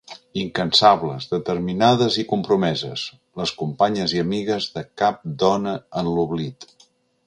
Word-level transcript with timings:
Incansables, 0.43 1.27
determinades 1.33 2.17
i 2.25 2.25
compromeses, 2.33 3.05
les 3.43 3.55
companyes 3.63 4.19
i 4.19 4.25
amigues 4.27 4.71
de 4.79 4.89
Cap 5.05 5.25
dona 5.49 5.79
en 6.03 6.15
l'oblit. 6.19 6.73